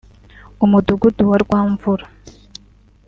[0.65, 2.05] Umudugudu wa Rwamvura